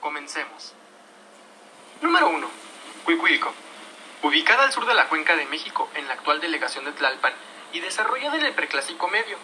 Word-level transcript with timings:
Comencemos. 0.00 0.72
Número 2.00 2.28
1. 2.28 2.48
Cuicuilco. 3.04 3.52
Ubicada 4.22 4.64
al 4.64 4.72
sur 4.72 4.86
de 4.86 4.94
la 4.94 5.08
cuenca 5.08 5.36
de 5.36 5.44
México, 5.44 5.90
en 5.94 6.08
la 6.08 6.14
actual 6.14 6.40
delegación 6.40 6.86
de 6.86 6.92
Tlalpan, 6.92 7.34
y 7.74 7.80
desarrollada 7.80 8.36
en 8.38 8.46
el 8.46 8.54
Preclásico 8.54 9.08
Medio, 9.08 9.38